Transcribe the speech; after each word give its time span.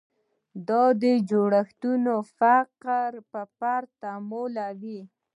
دا 0.67 0.83
جوړښتونه 1.29 2.13
فقر 2.37 3.11
پر 3.31 3.43
فرد 3.57 3.89
تحمیلوي. 4.01 4.99